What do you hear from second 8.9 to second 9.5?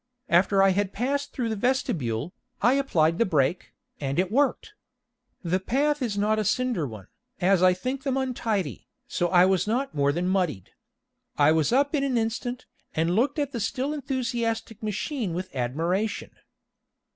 so I